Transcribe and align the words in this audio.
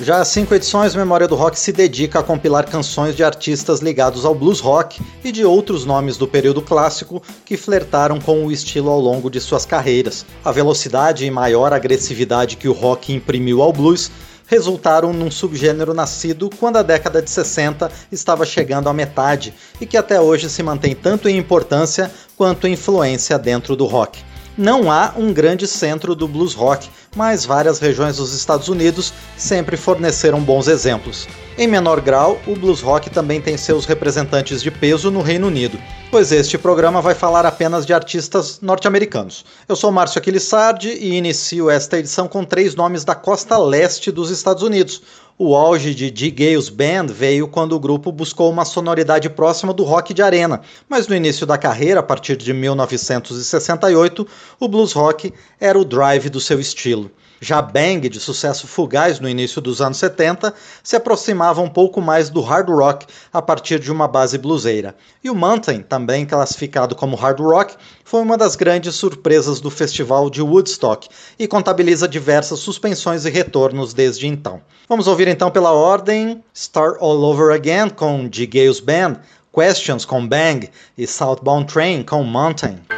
Já 0.00 0.20
há 0.20 0.24
cinco 0.24 0.54
edições, 0.54 0.94
Memória 0.94 1.26
do 1.26 1.34
Rock 1.34 1.58
se 1.58 1.72
dedica 1.72 2.20
a 2.20 2.22
compilar 2.22 2.70
canções 2.70 3.16
de 3.16 3.24
artistas 3.24 3.80
ligados 3.80 4.24
ao 4.24 4.32
blues 4.32 4.60
rock 4.60 5.02
e 5.24 5.32
de 5.32 5.44
outros 5.44 5.84
nomes 5.84 6.16
do 6.16 6.28
período 6.28 6.62
clássico 6.62 7.20
que 7.44 7.56
flertaram 7.56 8.20
com 8.20 8.46
o 8.46 8.52
estilo 8.52 8.90
ao 8.90 9.00
longo 9.00 9.28
de 9.28 9.40
suas 9.40 9.66
carreiras. 9.66 10.24
A 10.44 10.52
velocidade 10.52 11.26
e 11.26 11.30
maior 11.32 11.72
agressividade 11.72 12.56
que 12.56 12.68
o 12.68 12.72
rock 12.72 13.12
imprimiu 13.12 13.60
ao 13.60 13.72
blues 13.72 14.08
resultaram 14.46 15.12
num 15.12 15.32
subgênero 15.32 15.92
nascido 15.92 16.48
quando 16.60 16.76
a 16.76 16.82
década 16.82 17.20
de 17.20 17.28
60 17.28 17.90
estava 18.12 18.46
chegando 18.46 18.88
à 18.88 18.94
metade 18.94 19.52
e 19.80 19.84
que 19.84 19.96
até 19.96 20.20
hoje 20.20 20.48
se 20.48 20.62
mantém 20.62 20.94
tanto 20.94 21.28
em 21.28 21.36
importância 21.36 22.08
quanto 22.36 22.68
em 22.68 22.74
influência 22.74 23.36
dentro 23.36 23.74
do 23.74 23.84
rock. 23.84 24.27
Não 24.58 24.90
há 24.90 25.14
um 25.16 25.32
grande 25.32 25.68
centro 25.68 26.16
do 26.16 26.26
blues 26.26 26.52
rock, 26.52 26.90
mas 27.14 27.46
várias 27.46 27.78
regiões 27.78 28.16
dos 28.16 28.34
Estados 28.34 28.68
Unidos 28.68 29.12
sempre 29.36 29.76
forneceram 29.76 30.40
bons 30.40 30.66
exemplos. 30.66 31.28
Em 31.56 31.68
menor 31.68 32.00
grau, 32.00 32.40
o 32.44 32.56
blues 32.56 32.80
rock 32.80 33.08
também 33.08 33.40
tem 33.40 33.56
seus 33.56 33.84
representantes 33.86 34.60
de 34.60 34.68
peso 34.68 35.12
no 35.12 35.22
Reino 35.22 35.46
Unido, 35.46 35.78
pois 36.10 36.32
este 36.32 36.58
programa 36.58 37.00
vai 37.00 37.14
falar 37.14 37.46
apenas 37.46 37.86
de 37.86 37.94
artistas 37.94 38.58
norte-americanos. 38.60 39.44
Eu 39.68 39.76
sou 39.76 39.92
Márcio 39.92 40.18
Aquilissardi 40.18 40.88
e 40.88 41.14
inicio 41.14 41.70
esta 41.70 41.96
edição 41.96 42.26
com 42.26 42.44
três 42.44 42.74
nomes 42.74 43.04
da 43.04 43.14
costa 43.14 43.56
leste 43.56 44.10
dos 44.10 44.28
Estados 44.28 44.64
Unidos, 44.64 45.00
o 45.38 45.54
auge 45.54 45.94
de 45.94 46.10
D. 46.10 46.30
Gales 46.30 46.68
Band 46.68 47.06
veio 47.06 47.46
quando 47.46 47.72
o 47.72 47.78
grupo 47.78 48.10
buscou 48.10 48.50
uma 48.50 48.64
sonoridade 48.64 49.30
próxima 49.30 49.72
do 49.72 49.84
rock 49.84 50.12
de 50.12 50.20
arena, 50.20 50.60
mas 50.88 51.06
no 51.06 51.14
início 51.14 51.46
da 51.46 51.56
carreira, 51.56 52.00
a 52.00 52.02
partir 52.02 52.36
de 52.36 52.52
1968, 52.52 54.26
o 54.58 54.68
blues 54.68 54.92
rock 54.92 55.32
era 55.60 55.78
o 55.78 55.84
drive 55.84 56.28
do 56.28 56.40
seu 56.40 56.58
estilo. 56.58 57.08
Já 57.40 57.62
Bang, 57.62 58.08
de 58.08 58.18
sucesso 58.18 58.66
fugaz 58.66 59.20
no 59.20 59.28
início 59.28 59.60
dos 59.60 59.80
anos 59.80 59.98
70, 59.98 60.52
se 60.82 60.96
aproximava 60.96 61.60
um 61.60 61.68
pouco 61.68 62.00
mais 62.00 62.28
do 62.28 62.40
hard 62.40 62.68
rock 62.68 63.06
a 63.32 63.40
partir 63.40 63.78
de 63.78 63.92
uma 63.92 64.08
base 64.08 64.36
bluseira. 64.38 64.96
E 65.22 65.30
o 65.30 65.34
Mountain, 65.34 65.82
também 65.82 66.26
classificado 66.26 66.94
como 66.94 67.16
hard 67.16 67.40
rock, 67.40 67.76
foi 68.04 68.22
uma 68.22 68.36
das 68.36 68.56
grandes 68.56 68.94
surpresas 68.96 69.60
do 69.60 69.70
festival 69.70 70.28
de 70.28 70.42
Woodstock 70.42 71.08
e 71.38 71.46
contabiliza 71.46 72.08
diversas 72.08 72.58
suspensões 72.58 73.24
e 73.24 73.30
retornos 73.30 73.94
desde 73.94 74.26
então. 74.26 74.60
Vamos 74.88 75.06
ouvir 75.06 75.28
então 75.28 75.50
pela 75.50 75.72
ordem 75.72 76.42
Start 76.52 76.96
All 77.00 77.22
Over 77.22 77.54
Again 77.54 77.90
com 77.90 78.28
G. 78.32 78.46
Gales 78.46 78.80
Band, 78.80 79.16
Questions 79.52 80.04
com 80.04 80.26
Bang 80.26 80.68
e 80.96 81.06
Southbound 81.06 81.72
Train 81.72 82.02
com 82.02 82.22
Mountain. 82.24 82.97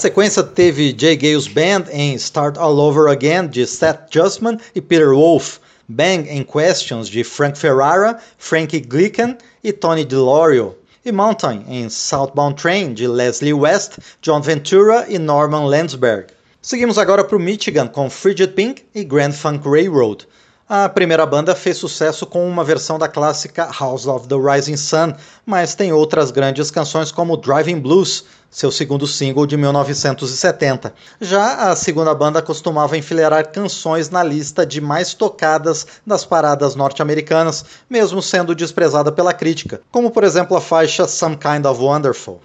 Sequência 0.00 0.42
teve 0.42 0.96
Jay 0.96 1.14
Gale's 1.14 1.46
Band 1.46 1.84
em 1.92 2.14
Start 2.14 2.56
All 2.56 2.78
Over 2.78 3.10
Again, 3.10 3.48
de 3.48 3.66
Seth 3.66 4.10
Justman 4.10 4.58
e 4.74 4.80
Peter 4.80 5.12
Wolf, 5.12 5.58
Bang 5.86 6.26
and 6.30 6.44
Questions, 6.44 7.06
de 7.06 7.22
Frank 7.22 7.58
Ferrara, 7.58 8.18
Frankie 8.38 8.80
Glicken 8.80 9.36
e 9.62 9.72
Tony 9.72 10.06
DeLorio, 10.06 10.74
e 11.04 11.12
Mountain 11.12 11.66
em 11.68 11.90
Southbound 11.90 12.56
Train, 12.56 12.94
de 12.94 13.06
Leslie 13.06 13.52
West, 13.52 13.98
John 14.22 14.40
Ventura 14.40 15.04
e 15.06 15.18
Norman 15.18 15.66
Landsberg. 15.66 16.28
Seguimos 16.62 16.96
agora 16.96 17.22
para 17.22 17.36
o 17.36 17.40
Michigan 17.40 17.86
com 17.86 18.08
Frigid 18.08 18.54
Pink 18.54 18.82
e 18.94 19.04
Grand 19.04 19.32
Funk 19.32 19.68
Railroad. 19.68 20.26
A 20.72 20.88
primeira 20.88 21.26
banda 21.26 21.52
fez 21.56 21.78
sucesso 21.78 22.24
com 22.24 22.48
uma 22.48 22.62
versão 22.62 22.96
da 22.96 23.08
clássica 23.08 23.68
House 23.76 24.06
of 24.06 24.28
the 24.28 24.36
Rising 24.36 24.76
Sun, 24.76 25.14
mas 25.44 25.74
tem 25.74 25.92
outras 25.92 26.30
grandes 26.30 26.70
canções 26.70 27.10
como 27.10 27.36
Driving 27.36 27.80
Blues, 27.80 28.24
seu 28.48 28.70
segundo 28.70 29.04
single 29.04 29.46
de 29.46 29.56
1970. 29.56 30.94
Já 31.20 31.72
a 31.72 31.74
segunda 31.74 32.14
banda 32.14 32.40
costumava 32.40 32.96
enfileirar 32.96 33.50
canções 33.50 34.10
na 34.10 34.22
lista 34.22 34.64
de 34.64 34.80
mais 34.80 35.12
tocadas 35.12 35.84
das 36.06 36.24
paradas 36.24 36.76
norte-americanas, 36.76 37.64
mesmo 37.90 38.22
sendo 38.22 38.54
desprezada 38.54 39.10
pela 39.10 39.34
crítica, 39.34 39.80
como 39.90 40.08
por 40.08 40.22
exemplo 40.22 40.56
a 40.56 40.60
faixa 40.60 41.08
Some 41.08 41.36
Kind 41.36 41.66
of 41.66 41.82
Wonderful. 41.82 42.40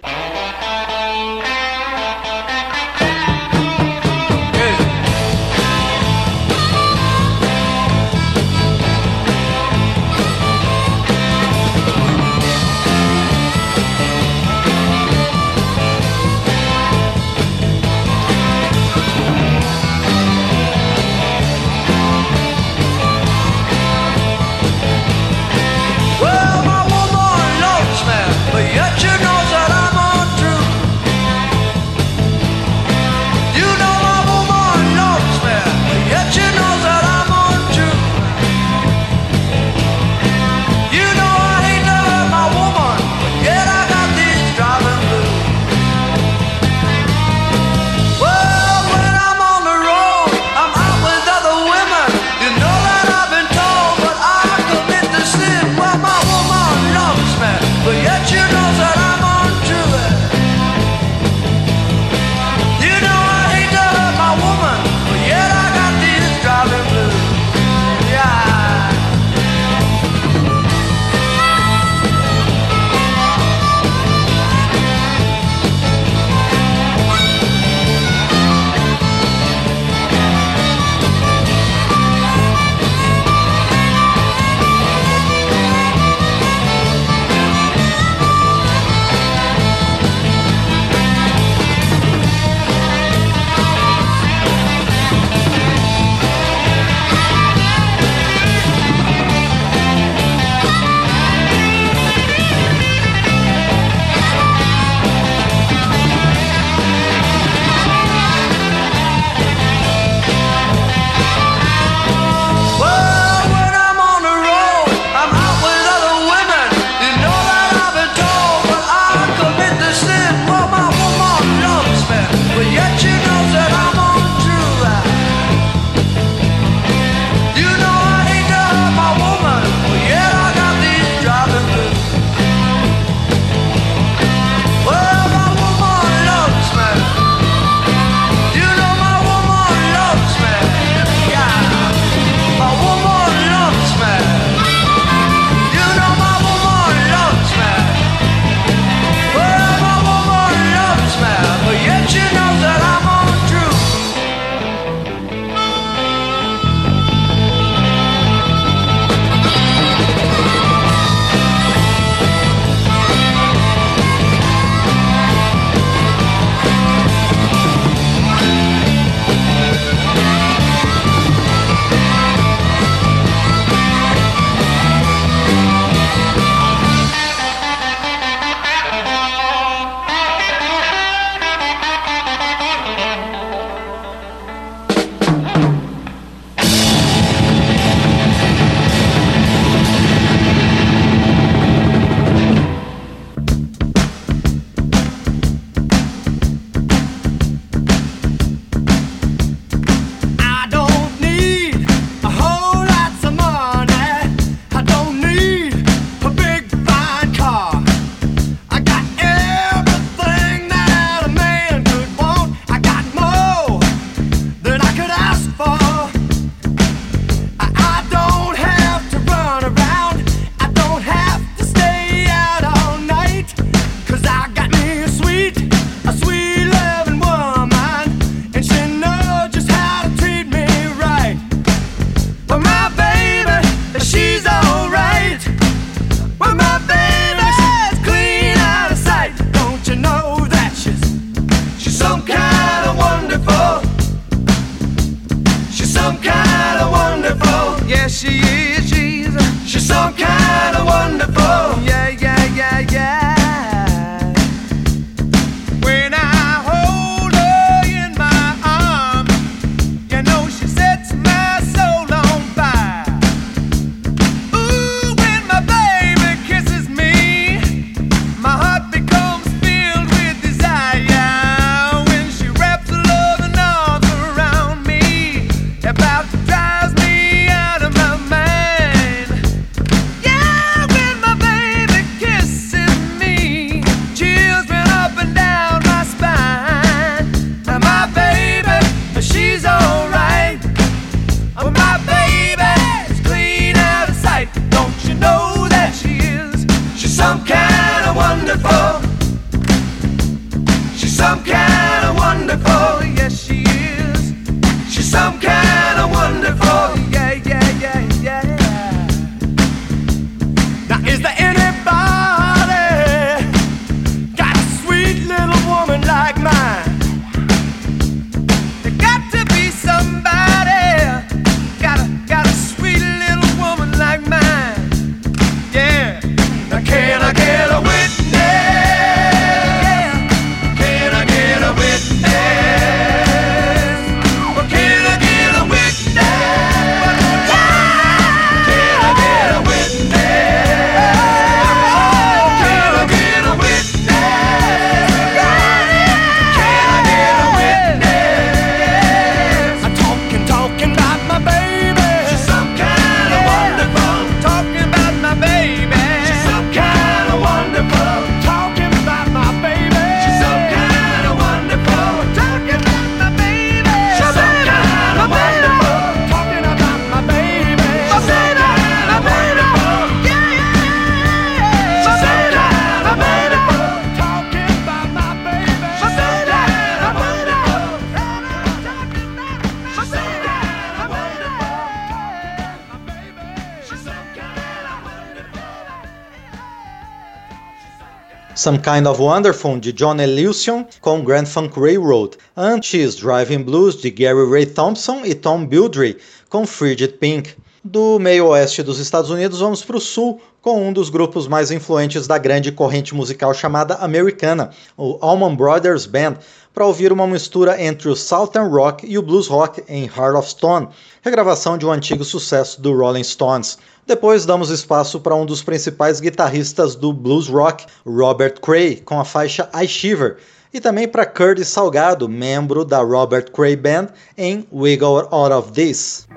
Some 388.66 388.80
Kind 388.80 389.06
of 389.06 389.22
Wonderful 389.22 389.78
de 389.78 389.92
John 389.92 390.18
Ellucian 390.18 390.88
com 391.00 391.22
Grand 391.22 391.46
Funk 391.46 391.78
Railroad. 391.78 392.36
Antes, 392.56 393.14
Driving 393.14 393.62
Blues 393.62 393.94
de 393.94 394.10
Gary 394.10 394.44
Ray 394.50 394.66
Thompson 394.66 395.24
e 395.24 395.36
Tom 395.36 395.64
Bildry 395.64 396.16
com 396.48 396.66
Frigid 396.66 397.12
Pink. 397.20 397.54
Do 397.84 398.18
meio 398.18 398.48
oeste 398.48 398.82
dos 398.82 398.98
Estados 398.98 399.30
Unidos, 399.30 399.60
vamos 399.60 399.84
para 399.84 399.96
o 399.96 400.00
sul 400.00 400.40
com 400.60 400.84
um 400.84 400.92
dos 400.92 401.10
grupos 401.10 401.46
mais 401.46 401.70
influentes 401.70 402.26
da 402.26 402.38
grande 402.38 402.72
corrente 402.72 403.14
musical 403.14 403.54
chamada 403.54 403.94
americana, 403.94 404.70
o 404.96 405.16
Allman 405.20 405.54
Brothers 405.54 406.04
Band, 406.04 406.34
para 406.74 406.84
ouvir 406.84 407.12
uma 407.12 407.24
mistura 407.24 407.80
entre 407.80 408.08
o 408.08 408.16
Southern 408.16 408.68
Rock 408.68 409.06
e 409.06 409.16
o 409.16 409.22
Blues 409.22 409.46
Rock 409.46 409.84
em 409.88 410.06
Heart 410.06 410.36
of 410.36 410.50
Stone, 410.50 410.88
regravação 411.22 411.78
de 411.78 411.86
um 411.86 411.92
antigo 411.92 412.24
sucesso 412.24 412.82
do 412.82 412.92
Rolling 412.92 413.22
Stones. 413.22 413.78
Depois 414.06 414.46
damos 414.46 414.70
espaço 414.70 415.18
para 415.18 415.34
um 415.34 415.44
dos 415.44 415.64
principais 415.64 416.20
guitarristas 416.20 416.94
do 416.94 417.12
blues 417.12 417.48
rock, 417.48 417.86
Robert 418.06 418.60
Cray, 418.60 419.00
com 419.00 419.18
a 419.18 419.24
faixa 419.24 419.68
I 419.74 419.88
Shiver, 419.88 420.36
e 420.72 420.80
também 420.80 421.08
para 421.08 421.26
Curtis 421.26 421.66
Salgado, 421.66 422.28
membro 422.28 422.84
da 422.84 423.00
Robert 423.00 423.50
Cray 423.50 423.74
Band, 423.74 424.06
em 424.38 424.64
Wiggle 424.72 425.26
Out 425.32 425.52
of 425.52 425.72
This. 425.72 426.28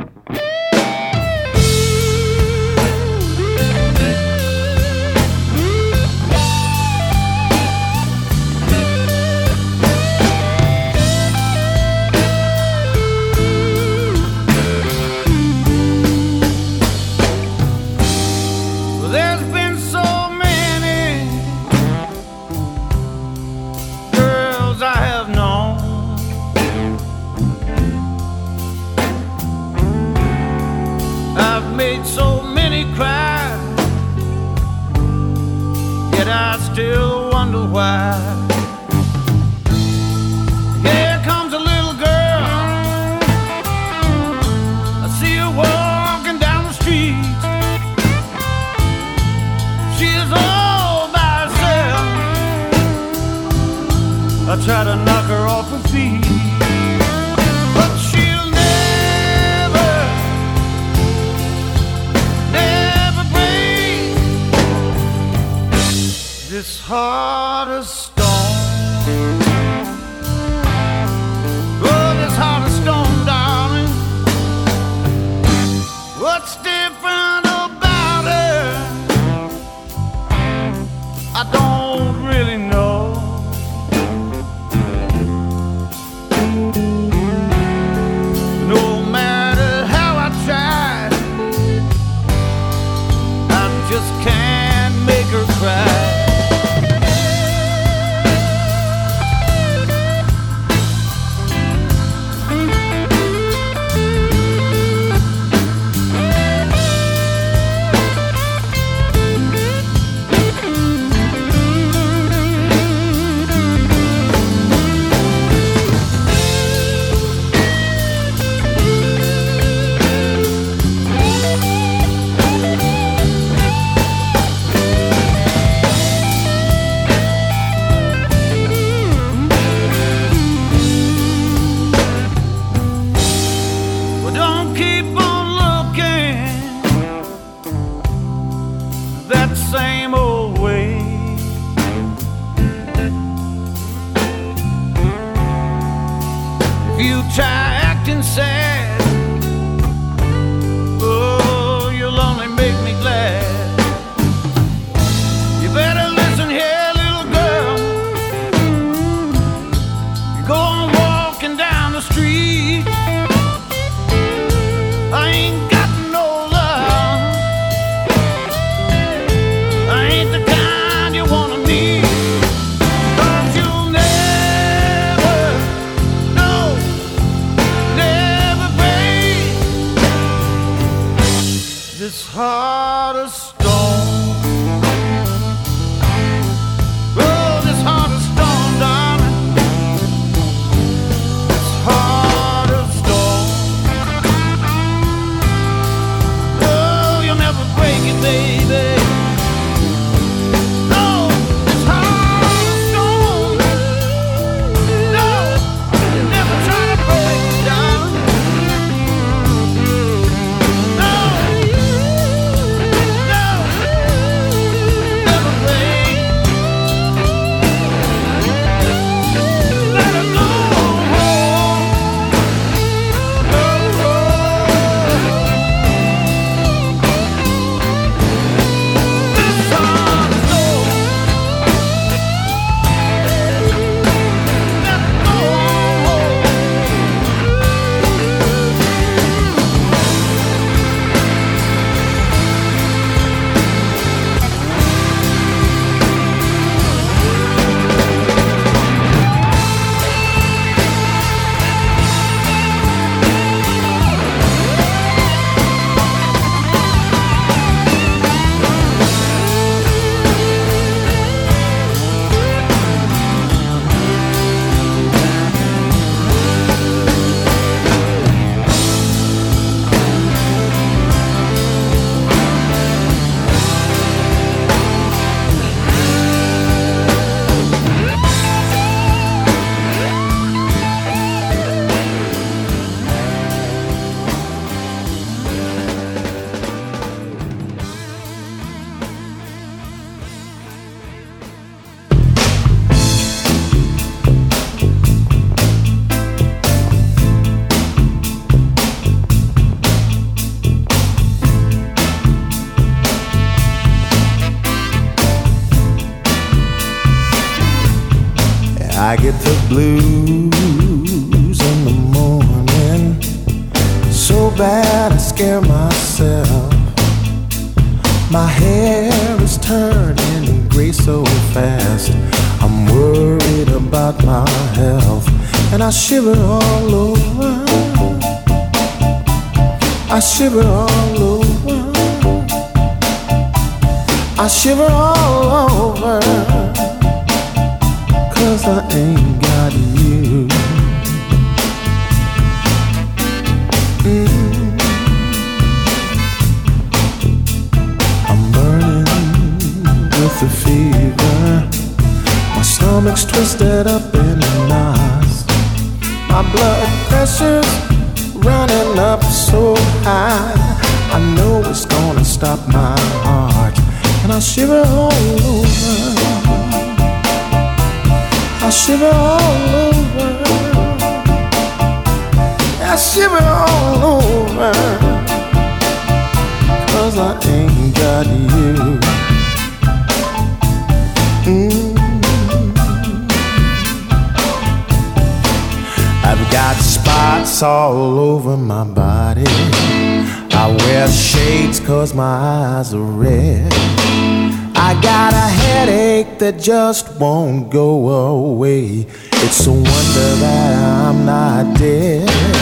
it 396.59 396.63
just 396.63 397.17
won't 397.19 397.69
go 397.71 398.09
away. 398.09 399.05
It's 399.31 399.65
a 399.65 399.71
wonder 399.71 400.35
that 400.41 400.75
I'm 401.07 401.25
not 401.25 401.77
dead. 401.77 402.58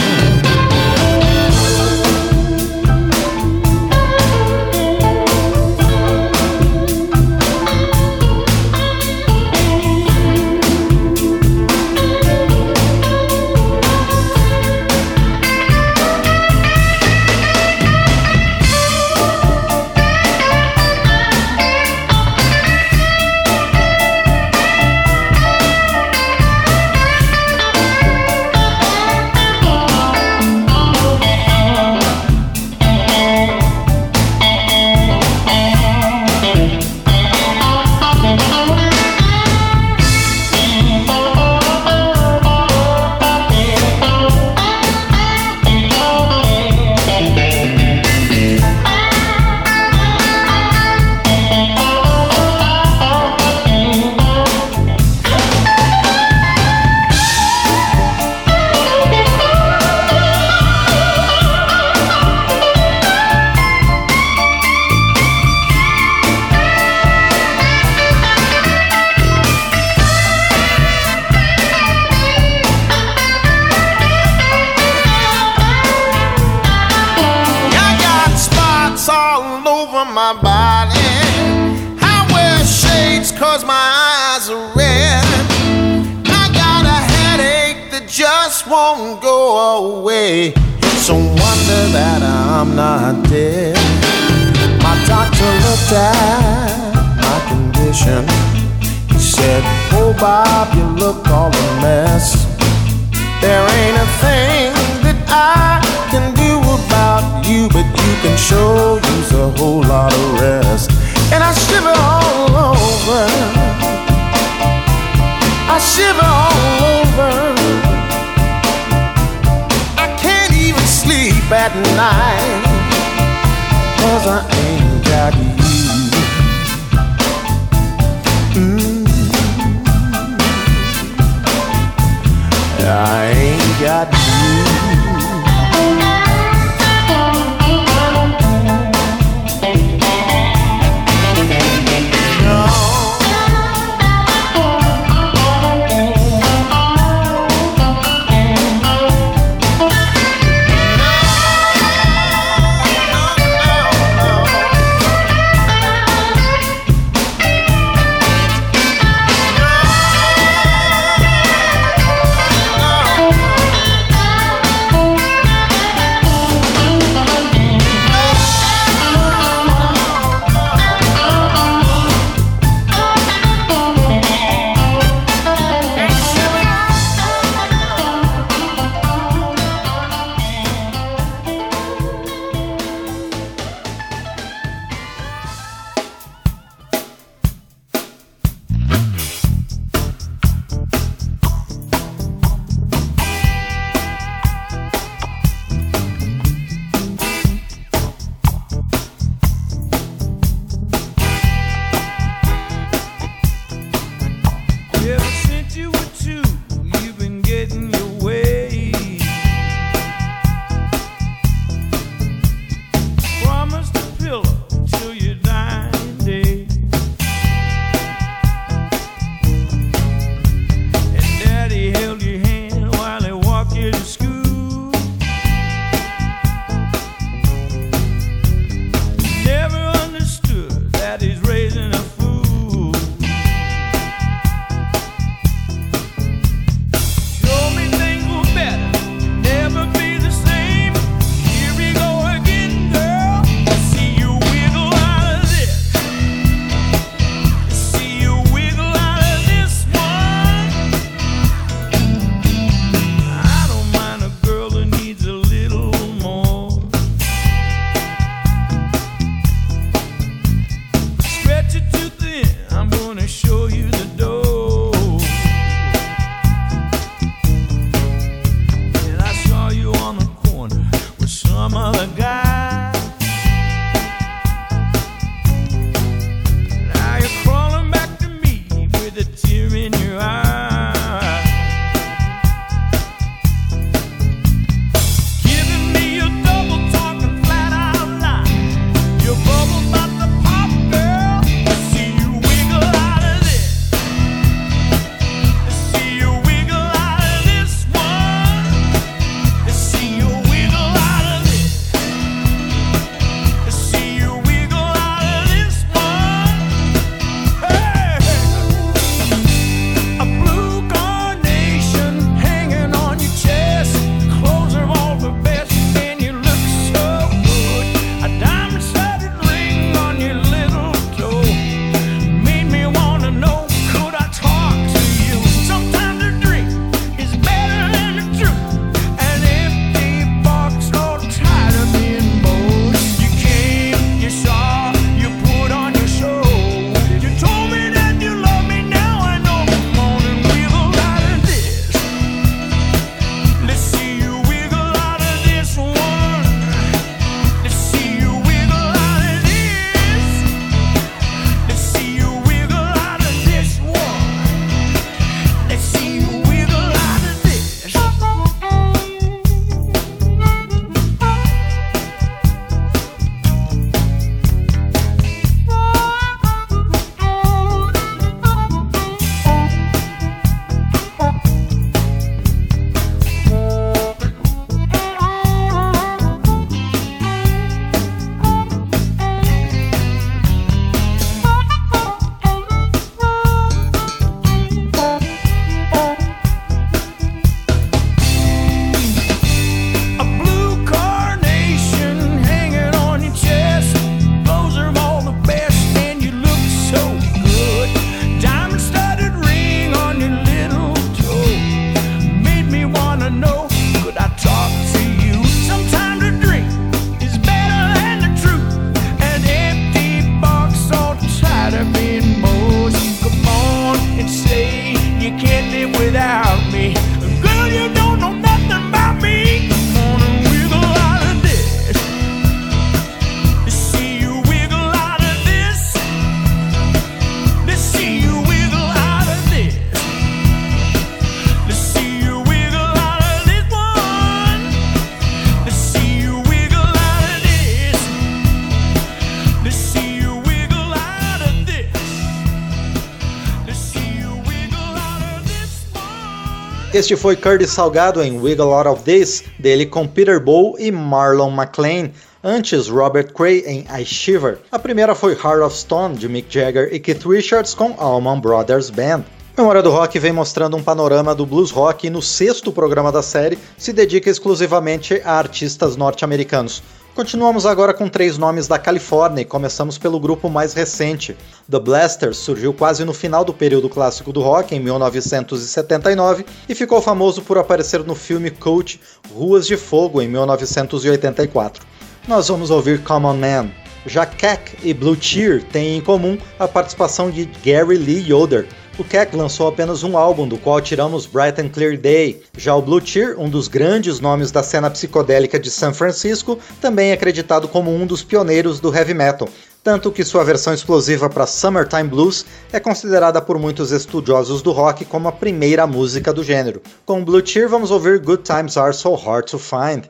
Este 446.98 447.14
foi 447.14 447.36
Curtis 447.36 447.70
Salgado 447.70 448.20
em 448.20 448.40
Wiggle 448.40 448.74
Out 448.74 448.88
of 448.88 449.02
This, 449.04 449.44
dele 449.56 449.86
com 449.86 450.04
Peter 450.04 450.40
Bow 450.40 450.74
e 450.80 450.90
Marlon 450.90 451.48
McLean. 451.48 452.10
Antes, 452.42 452.88
Robert 452.88 453.32
Cray 453.32 453.62
em 453.64 453.86
I 453.88 454.04
Shiver. 454.04 454.58
A 454.72 454.80
primeira 454.80 455.14
foi 455.14 455.34
Heart 455.34 455.62
of 455.62 455.76
Stone, 455.76 456.16
de 456.16 456.28
Mick 456.28 456.52
Jagger 456.52 456.92
e 456.92 456.98
Keith 456.98 457.24
Richards 457.24 457.72
com 457.72 457.94
Allman 457.98 458.40
Brothers 458.40 458.90
Band. 458.90 459.22
Memória 459.56 459.80
do 459.80 459.92
Rock 459.92 460.18
vem 460.18 460.32
mostrando 460.32 460.76
um 460.76 460.82
panorama 460.82 461.36
do 461.36 461.46
blues 461.46 461.70
rock 461.70 462.08
e 462.08 462.10
no 462.10 462.20
sexto 462.20 462.72
programa 462.72 463.12
da 463.12 463.22
série 463.22 463.60
se 463.76 463.92
dedica 463.92 464.28
exclusivamente 464.28 465.22
a 465.24 465.38
artistas 465.38 465.94
norte-americanos. 465.94 466.82
Continuamos 467.18 467.66
agora 467.66 467.92
com 467.92 468.08
três 468.08 468.38
nomes 468.38 468.68
da 468.68 468.78
Califórnia 468.78 469.42
e 469.42 469.44
começamos 469.44 469.98
pelo 469.98 470.20
grupo 470.20 470.48
mais 470.48 470.72
recente. 470.72 471.36
The 471.68 471.80
Blasters 471.80 472.36
surgiu 472.36 472.72
quase 472.72 473.04
no 473.04 473.12
final 473.12 473.44
do 473.44 473.52
período 473.52 473.88
clássico 473.88 474.32
do 474.32 474.40
rock, 474.40 474.72
em 474.72 474.78
1979, 474.78 476.46
e 476.68 476.76
ficou 476.76 477.02
famoso 477.02 477.42
por 477.42 477.58
aparecer 477.58 478.04
no 478.04 478.14
filme 478.14 478.52
Coach 478.52 479.00
Ruas 479.34 479.66
de 479.66 479.76
Fogo, 479.76 480.22
em 480.22 480.28
1984. 480.28 481.84
Nós 482.28 482.46
vamos 482.46 482.70
ouvir 482.70 483.02
Common 483.02 483.34
Man. 483.34 483.68
Já 484.06 484.24
Keck 484.24 484.76
e 484.84 484.94
Blue 484.94 485.20
Cheer 485.20 485.64
têm 485.64 485.96
em 485.96 486.00
comum 486.00 486.38
a 486.56 486.68
participação 486.68 487.32
de 487.32 487.46
Gary 487.64 487.96
Lee 487.96 488.32
Yoder, 488.32 488.68
o 488.98 489.04
Keck 489.04 489.34
lançou 489.36 489.68
apenas 489.68 490.02
um 490.02 490.18
álbum, 490.18 490.46
do 490.46 490.58
qual 490.58 490.80
tiramos 490.80 491.24
Bright 491.24 491.60
and 491.60 491.68
Clear 491.68 491.96
Day. 491.96 492.42
Já 492.56 492.74
o 492.74 492.82
Blue 492.82 493.00
Cheer, 493.04 493.38
um 493.38 493.48
dos 493.48 493.68
grandes 493.68 494.18
nomes 494.18 494.50
da 494.50 494.62
cena 494.62 494.90
psicodélica 494.90 495.58
de 495.58 495.70
São 495.70 495.94
Francisco, 495.94 496.58
também 496.80 497.10
é 497.10 497.12
acreditado 497.12 497.68
como 497.68 497.94
um 497.94 498.04
dos 498.04 498.24
pioneiros 498.24 498.80
do 498.80 498.94
heavy 498.94 499.14
metal, 499.14 499.48
tanto 499.84 500.10
que 500.10 500.24
sua 500.24 500.44
versão 500.44 500.74
explosiva 500.74 501.30
para 501.30 501.46
Summertime 501.46 502.08
Blues 502.08 502.44
é 502.72 502.80
considerada 502.80 503.40
por 503.40 503.58
muitos 503.58 503.92
estudiosos 503.92 504.60
do 504.60 504.72
rock 504.72 505.04
como 505.04 505.28
a 505.28 505.32
primeira 505.32 505.86
música 505.86 506.32
do 506.32 506.42
gênero. 506.42 506.82
Com 507.06 507.24
Blue 507.24 507.44
Cheer 507.44 507.68
vamos 507.68 507.90
ouvir 507.90 508.18
Good 508.18 508.42
Times 508.42 508.76
Are 508.76 508.92
So 508.92 509.14
Hard 509.14 509.46
to 509.46 509.58
Find. 509.58 510.08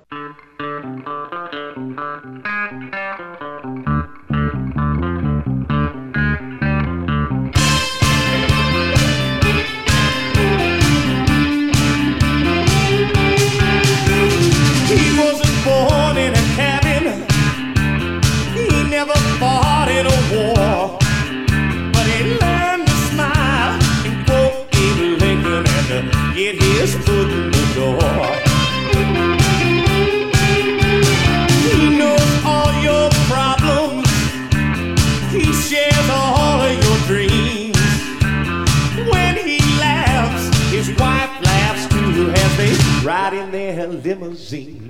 Limousine. 44.05 44.89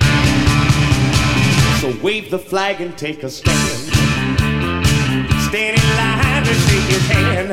So 1.81 1.95
wave 2.03 2.31
the 2.31 2.39
flag 2.39 2.81
and 2.81 2.97
take 2.99 3.23
a 3.23 3.31
stand. 3.31 3.57
Stand 5.49 5.79
in 5.79 5.89
line 5.97 6.43
to 6.45 6.55
shake 6.66 6.89
his 6.95 7.07
hand. 7.07 7.49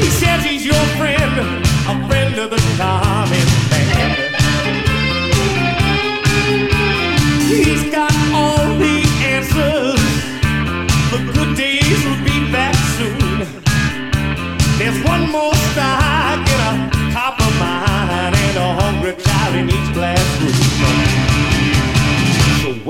He 0.00 0.08
says 0.10 0.44
he's 0.44 0.64
your 0.66 0.84
friend, 0.98 1.64
a 1.86 2.08
friend 2.08 2.38
of 2.38 2.50
the 2.50 2.60
common 2.76 3.51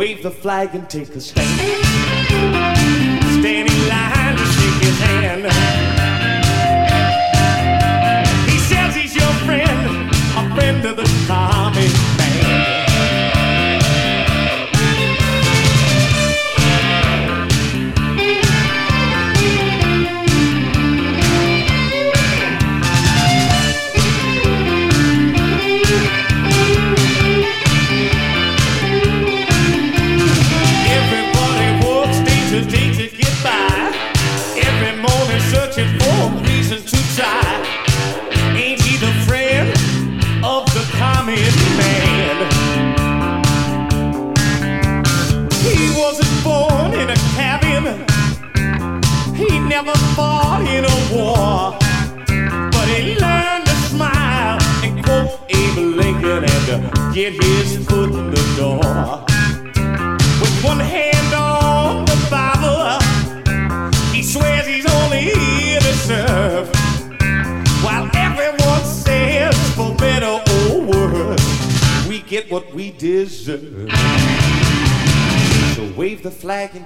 wave 0.03 0.23
the 0.25 0.31
flag 0.33 0.75
and 0.75 0.91
take 0.91 1.15
a 1.15 1.21
stand. 1.21 1.49
Stand 3.39 3.71
in 3.71 3.89
line 3.89 4.37
to 4.37 4.47
shake 4.57 4.81
his 4.89 4.99
hand. 5.07 5.45
He 8.51 8.59
says 8.59 8.97
he's 8.97 9.15
your 9.15 9.33
friend, 9.47 10.11
a 10.41 10.55
friend 10.57 10.85
of 10.87 10.97
the 10.97 11.12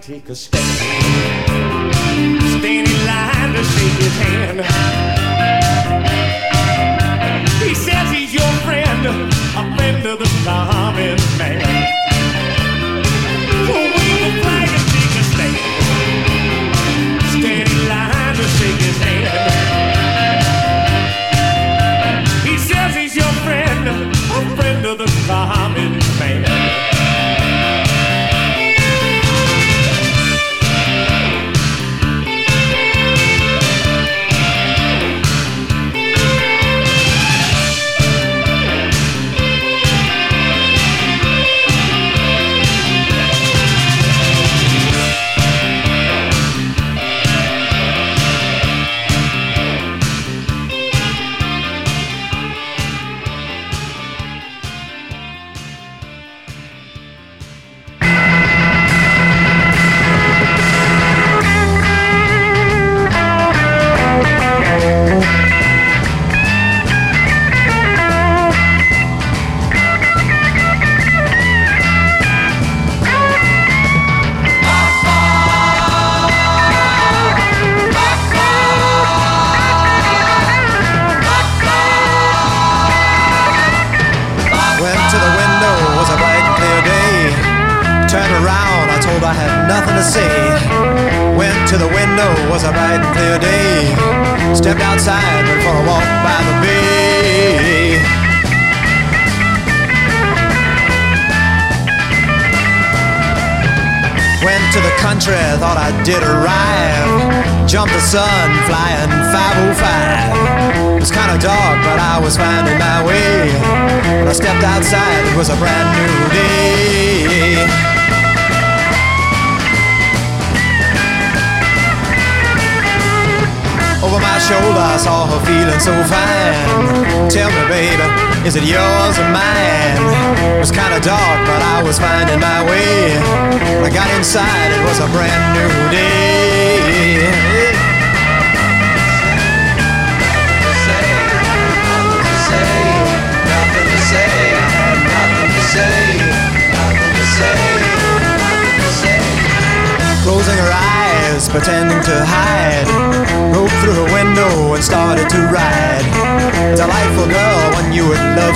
take 0.07 0.29
a 0.29 0.37
stand 0.37 0.66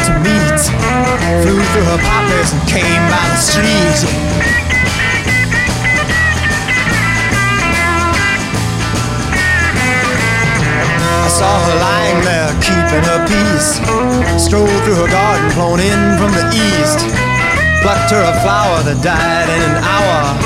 to 0.06 0.12
meet. 0.24 0.60
Flew 1.42 1.60
through 1.72 1.86
her 1.90 2.00
poppies 2.00 2.52
and 2.52 2.62
came 2.68 3.02
by 3.10 3.24
the 3.28 3.40
street. 3.40 3.98
I 11.20 11.28
saw 11.28 11.52
her 11.66 11.76
lying 11.80 12.20
there, 12.24 12.52
keeping 12.60 13.04
her 13.08 13.20
peace. 13.26 13.80
Strolled 14.42 14.82
through 14.84 15.00
her 15.04 15.10
garden, 15.10 15.50
flown 15.50 15.80
in 15.80 16.00
from 16.18 16.32
the 16.32 16.46
east. 16.52 17.00
Plucked 17.82 18.10
her 18.12 18.20
a 18.20 18.36
flower 18.44 18.82
that 18.84 19.00
died 19.02 19.48
in 19.48 19.62
an 19.64 19.76
hour. 19.80 20.36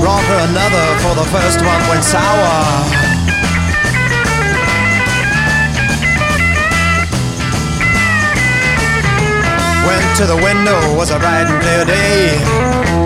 Brought 0.00 0.24
her 0.24 0.40
another, 0.50 0.86
for 1.00 1.14
the 1.16 1.26
first 1.32 1.60
one 1.64 1.80
went 1.88 2.04
sour. 2.04 3.15
Went 9.86 10.16
to 10.18 10.26
the 10.26 10.36
window, 10.36 10.78
was 10.98 11.10
a 11.10 11.18
bright 11.18 11.46
and 11.46 11.62
clear 11.62 11.84
day. 11.84 12.34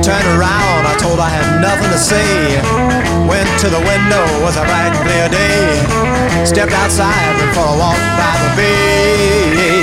Turned 0.01 0.29
around, 0.35 0.87
I 0.89 0.97
told 0.99 1.21
I 1.21 1.29
had 1.29 1.61
nothing 1.61 1.91
to 1.91 1.99
say. 1.99 2.57
Went 3.29 3.51
to 3.61 3.69
the 3.69 3.83
window, 3.85 4.25
was 4.41 4.57
a 4.57 4.65
bright 4.65 4.93
and 4.97 5.03
clear 5.05 5.29
day. 5.29 6.47
Stepped 6.47 6.73
outside, 6.73 7.37
went 7.37 7.53
for 7.55 7.67
a 7.69 7.77
walk 7.77 8.01
by 8.17 8.33
the 8.43 8.51
bay. 8.57 9.80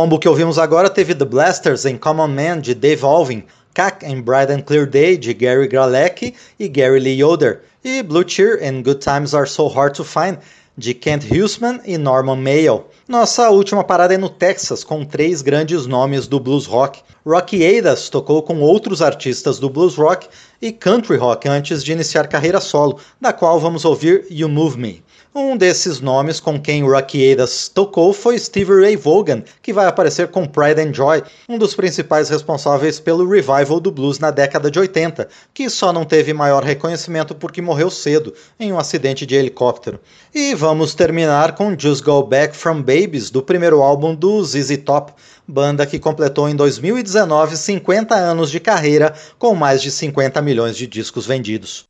Combo 0.00 0.18
que 0.18 0.26
ouvimos 0.30 0.58
agora 0.58 0.88
teve 0.88 1.14
The 1.14 1.26
Blasters 1.26 1.84
em 1.84 1.98
Common 1.98 2.28
Man 2.28 2.60
de 2.60 2.72
Dave 2.72 3.04
Alvin, 3.04 3.44
Cack 3.74 4.02
em 4.02 4.18
Bright 4.18 4.50
and 4.50 4.62
Clear 4.62 4.86
Day 4.86 5.18
de 5.18 5.34
Gary 5.34 5.68
Galecki 5.68 6.34
e 6.58 6.68
Gary 6.68 6.98
Lee 6.98 7.20
Yoder, 7.20 7.60
e 7.84 8.02
Blue 8.02 8.26
Cheer 8.26 8.62
em 8.62 8.82
Good 8.82 9.00
Times 9.00 9.34
Are 9.34 9.46
So 9.46 9.68
Hard 9.68 9.94
to 9.96 10.02
Find 10.02 10.38
de 10.74 10.94
Kent 10.94 11.30
Huseman 11.30 11.80
e 11.84 11.98
Norman 11.98 12.36
Mayo. 12.36 12.86
Nossa 13.06 13.50
última 13.50 13.84
parada 13.84 14.14
é 14.14 14.16
no 14.16 14.30
Texas, 14.30 14.82
com 14.82 15.04
três 15.04 15.42
grandes 15.42 15.84
nomes 15.84 16.26
do 16.26 16.40
blues 16.40 16.64
rock. 16.64 17.02
Rocky 17.26 17.62
Adas 17.62 18.08
tocou 18.08 18.42
com 18.42 18.58
outros 18.62 19.02
artistas 19.02 19.58
do 19.58 19.68
blues 19.68 19.96
rock 19.96 20.28
e 20.62 20.72
country 20.72 21.18
rock 21.18 21.46
antes 21.46 21.84
de 21.84 21.92
iniciar 21.92 22.26
carreira 22.26 22.58
solo, 22.58 22.98
da 23.20 23.34
qual 23.34 23.60
vamos 23.60 23.84
ouvir 23.84 24.26
You 24.30 24.48
Move 24.48 24.78
Me. 24.78 25.02
Um 25.32 25.56
desses 25.56 26.00
nomes 26.00 26.40
com 26.40 26.60
quem 26.60 26.82
Rocky 26.82 27.32
Adas 27.32 27.68
tocou 27.68 28.12
foi 28.12 28.36
Stevie 28.36 28.80
Ray 28.80 28.96
Vaughan, 28.96 29.44
que 29.62 29.72
vai 29.72 29.86
aparecer 29.86 30.26
com 30.26 30.44
Pride 30.44 30.80
and 30.80 30.92
Joy, 30.92 31.22
um 31.48 31.56
dos 31.56 31.72
principais 31.72 32.28
responsáveis 32.28 32.98
pelo 32.98 33.28
revival 33.28 33.78
do 33.78 33.92
blues 33.92 34.18
na 34.18 34.32
década 34.32 34.68
de 34.68 34.80
80, 34.80 35.28
que 35.54 35.70
só 35.70 35.92
não 35.92 36.04
teve 36.04 36.32
maior 36.32 36.64
reconhecimento 36.64 37.32
porque 37.32 37.62
morreu 37.62 37.92
cedo 37.92 38.34
em 38.58 38.72
um 38.72 38.78
acidente 38.78 39.24
de 39.24 39.36
helicóptero. 39.36 40.00
E 40.34 40.52
vamos 40.52 40.96
terminar 40.96 41.54
com 41.54 41.78
Just 41.78 42.02
Go 42.02 42.24
Back 42.24 42.56
From 42.56 42.82
Babies, 42.82 43.30
do 43.30 43.40
primeiro 43.40 43.82
álbum 43.82 44.16
do 44.16 44.42
ZZ 44.42 44.78
Top, 44.78 45.12
banda 45.46 45.86
que 45.86 46.00
completou 46.00 46.48
em 46.48 46.56
2019 46.56 47.56
50 47.56 48.16
anos 48.16 48.50
de 48.50 48.58
carreira 48.58 49.14
com 49.38 49.54
mais 49.54 49.80
de 49.80 49.92
50 49.92 50.42
milhões 50.42 50.76
de 50.76 50.88
discos 50.88 51.24
vendidos. 51.24 51.88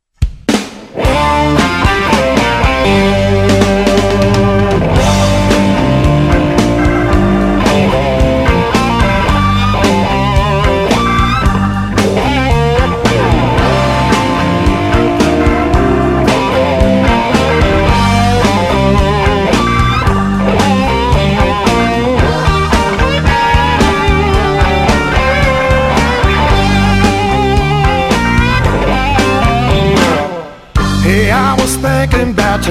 Thank 2.83 3.87
you. 3.87 3.90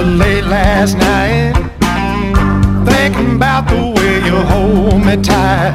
Late 0.05 0.45
last 0.45 0.97
night. 0.97 1.55
Thinking 2.87 3.37
about 3.37 3.69
the 3.69 3.93
way 3.97 4.15
you 4.25 4.37
hold 4.53 5.05
me 5.05 5.17
tight. 5.23 5.75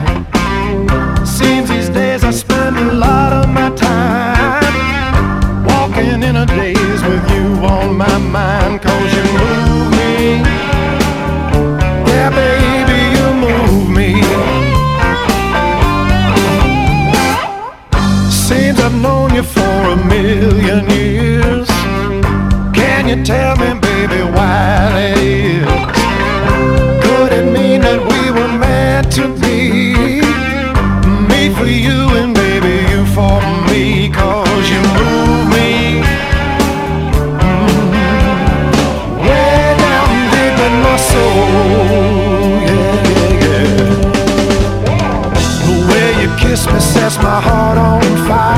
Seems 1.26 1.69
these 1.69 1.89
days 1.89 2.23
I 2.23 2.32
spend 2.32 2.78
a 2.78 2.93
lot 2.93 3.34
of 3.34 3.49
my 3.49 3.69
time 3.76 5.65
walking 5.65 6.23
in 6.23 6.36
a 6.36 6.45
daze 6.45 7.03
with 7.03 7.30
you 7.32 7.45
on 7.65 7.95
my 7.97 8.17
mind. 8.17 8.82
Cause 8.82 9.13
you 9.13 9.23
move 9.23 9.91
me. 9.99 10.41
Yeah, 12.11 12.30
baby, 12.41 12.99
you 13.17 13.28
move 13.45 13.89
me. 13.89 14.21
Seems 18.32 18.80
I've 18.80 18.95
known 19.01 19.36
you 19.36 19.43
for 19.43 19.76
a 19.95 19.97
million 20.07 20.89
years. 20.89 21.67
Can 22.73 23.07
you 23.07 23.23
tell 23.23 23.55
me, 23.57 23.84
baby, 24.07 24.23
why. 24.23 25.15
Could 27.01 27.31
it 27.33 27.45
mean 27.51 27.81
that 27.81 27.99
we 28.09 28.31
were 28.31 28.47
meant 28.47 29.11
to 29.13 29.27
be? 29.41 30.21
Me 31.29 31.53
for 31.55 31.65
you 31.65 31.99
and 32.19 32.33
baby, 32.33 32.75
you 32.91 33.05
for 33.15 33.39
me, 33.69 34.09
cause 34.09 34.69
you 34.69 34.81
move 34.99 35.49
me. 35.55 36.01
Mm. 37.41 37.89
Way 39.25 39.75
down 39.83 40.11
deep 40.33 40.57
in 40.67 40.75
my 40.85 40.97
soul, 41.09 41.49
yeah, 42.69 43.11
yeah, 43.11 43.43
yeah. 43.43 43.93
The 45.65 45.75
way 45.89 46.07
you 46.21 46.29
kiss 46.37 46.61
me 46.67 46.79
sets 46.79 47.17
my 47.17 47.39
heart 47.41 47.77
on 47.77 48.01
fire. 48.27 48.54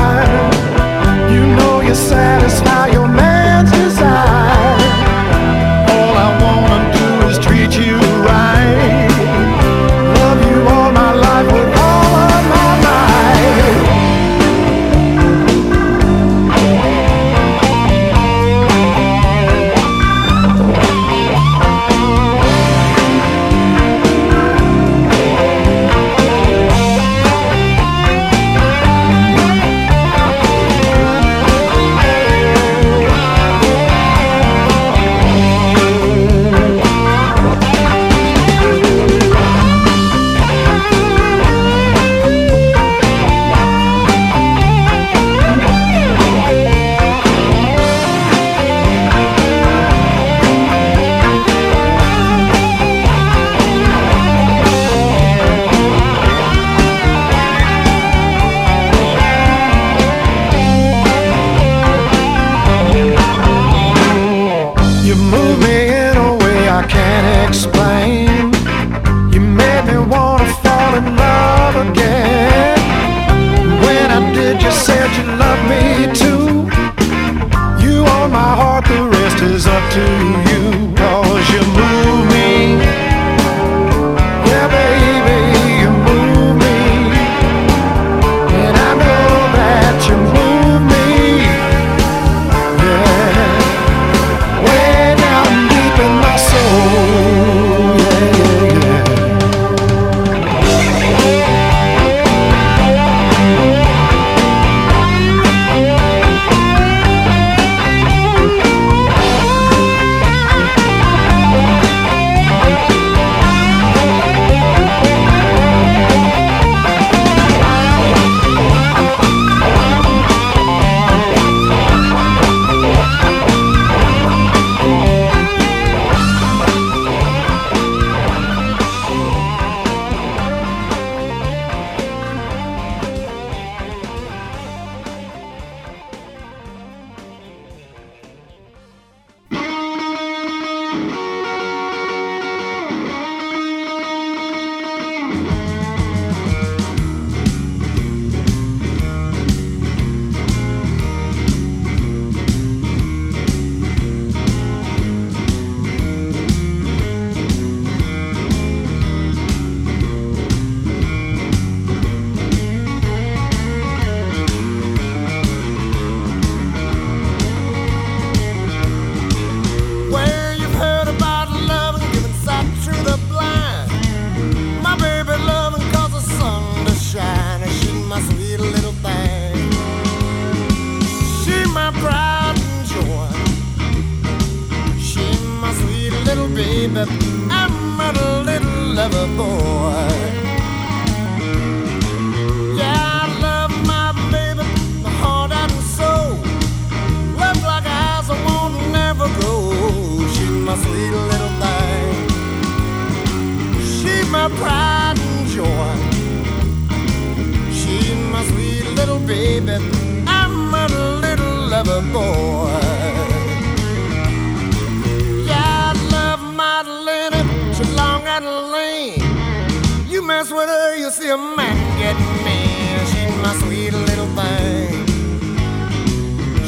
my 223.48 223.54
sweet 223.60 223.92
little 223.94 224.30
thing. 224.36 225.06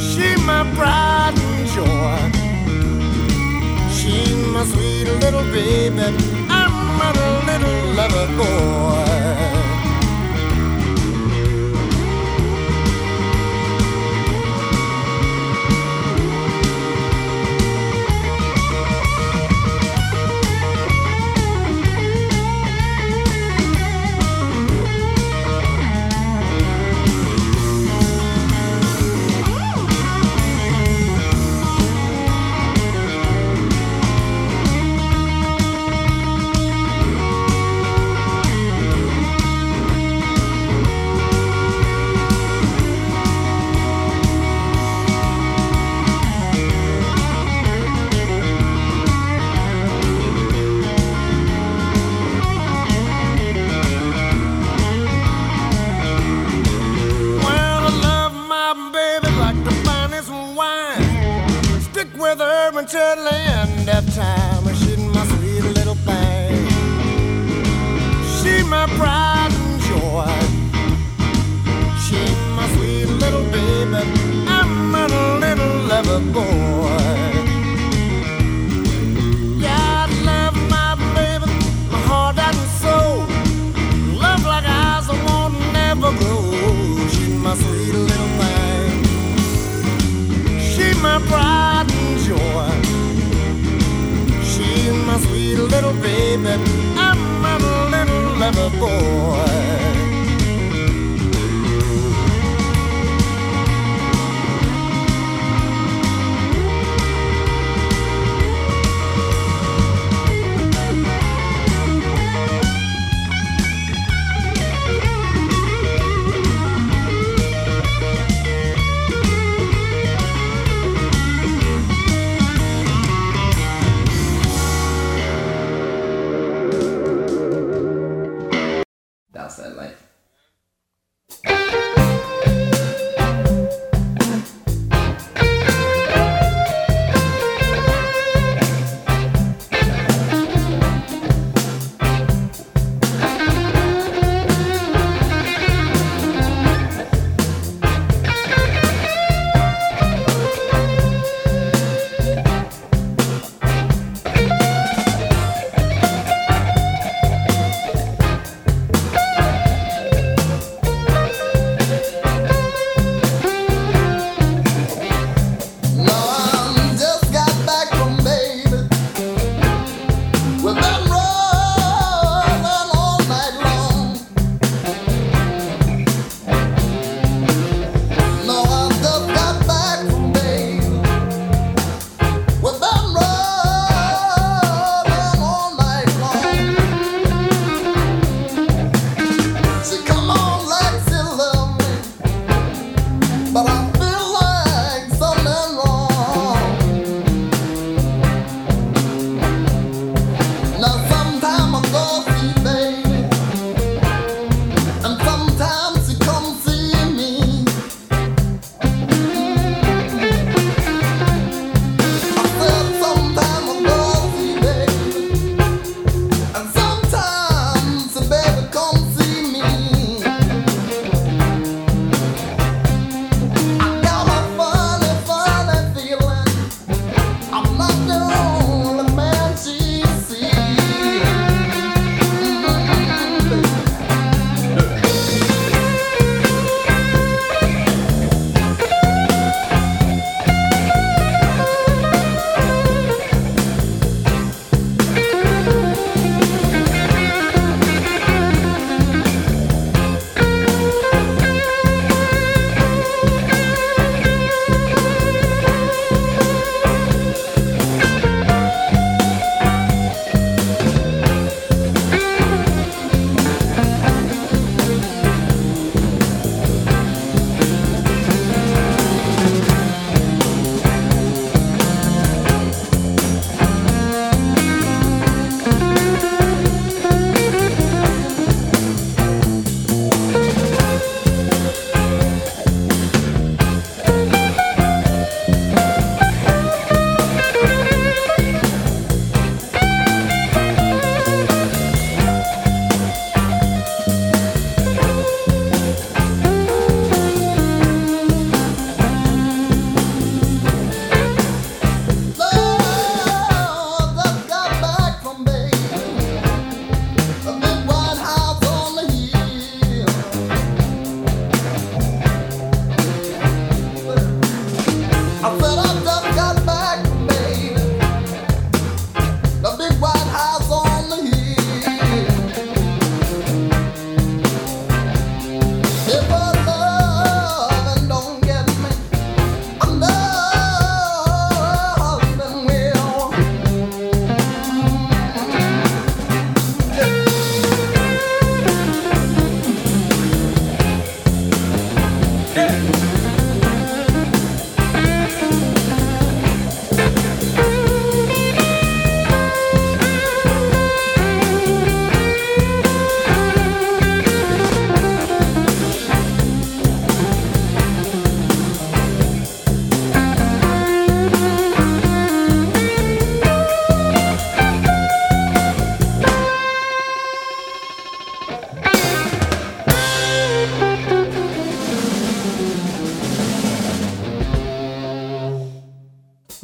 She 0.09 0.29
my 0.47 0.63
pride 0.77 1.35
and 1.37 1.67
joy. 1.77 2.21
She 3.97 4.35
my 4.55 4.65
sweet 4.65 5.09
little 5.23 5.45
baby. 5.53 6.07
I'm 6.49 7.01
a 7.09 7.13
little 7.49 7.81
lover 7.99 8.27
boy. 8.39 9.10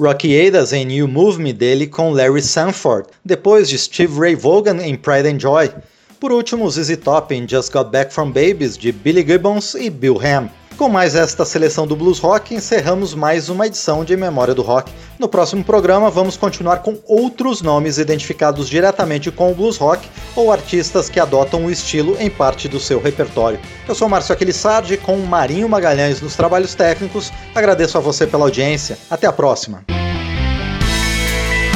Adas 0.09 0.73
em 0.73 0.91
You 0.93 1.09
Move 1.09 1.41
Me 1.41 1.53
dele 1.53 1.87
com 1.87 2.11
Larry 2.11 2.43
Sanford, 2.43 3.09
depois 3.25 3.69
de 3.69 3.79
Steve 3.79 4.19
Ray 4.19 4.35
Vaughan 4.35 4.81
em 4.81 4.97
Pride 4.97 5.29
and 5.29 5.39
Joy. 5.39 5.71
Por 6.19 6.33
último, 6.33 6.71
ZZ 6.71 6.97
Top 6.97 7.35
em 7.35 7.47
Just 7.49 7.73
Got 7.73 7.91
Back 7.91 8.13
From 8.13 8.31
Babies 8.31 8.77
de 8.77 8.93
Billy 8.93 9.25
Gibbons 9.27 9.75
e 9.75 9.91
Bill 9.91 10.19
Ham. 10.21 10.49
Com 10.77 10.91
mais 10.91 11.15
esta 11.15 11.47
seleção 11.47 11.87
do 11.87 11.97
blues 11.97 12.19
rock, 12.19 12.55
encerramos 12.55 13.15
mais 13.15 13.49
uma 13.49 13.67
edição 13.67 14.05
de 14.05 14.15
Memória 14.15 14.55
do 14.55 14.61
Rock. 14.61 14.93
No 15.19 15.27
próximo 15.27 15.65
programa, 15.65 16.11
vamos 16.11 16.37
continuar 16.37 16.81
com 16.81 16.99
outros 17.07 17.63
nomes 17.63 17.97
identificados 17.97 18.69
diretamente 18.69 19.31
com 19.31 19.51
o 19.51 19.55
blues 19.55 19.79
rock 19.79 20.07
ou 20.35 20.53
artistas 20.53 21.09
que 21.09 21.19
adotam 21.19 21.65
o 21.65 21.71
estilo 21.71 22.15
em 22.21 22.29
parte 22.29 22.69
do 22.69 22.79
seu 22.79 23.01
repertório. 23.01 23.59
Eu 23.89 23.95
sou 23.95 24.07
Márcio 24.07 24.35
Aquilissardi, 24.35 24.99
com 24.99 25.17
Marinho 25.17 25.67
Magalhães 25.67 26.21
nos 26.21 26.37
trabalhos 26.37 26.75
técnicos. 26.75 27.33
Agradeço 27.55 27.97
a 27.97 28.01
você 28.03 28.27
pela 28.27 28.45
audiência. 28.45 28.99
Até 29.11 29.27
a 29.27 29.33
próxima. 29.33 29.83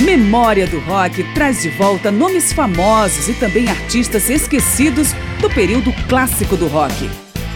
Memória 0.03 0.67
do 0.67 0.79
Rock 0.81 1.25
traz 1.33 1.63
de 1.63 1.71
volta 1.71 2.11
nomes 2.11 2.53
famosos 2.53 3.31
e 3.31 3.33
também 3.33 3.67
artistas 3.67 4.29
esquecidos 4.29 5.15
do 5.41 5.49
período 5.49 5.91
clássico 6.07 6.55
do 6.55 6.67
rock. 6.67 7.30